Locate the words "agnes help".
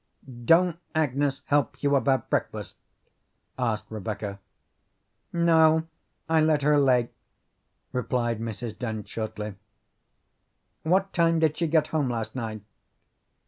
0.95-1.83